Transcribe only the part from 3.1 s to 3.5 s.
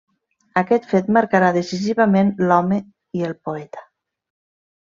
i el